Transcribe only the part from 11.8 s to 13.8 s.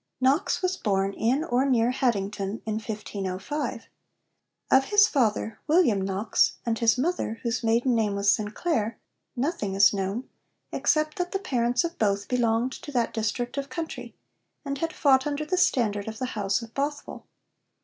of both belonged to that district of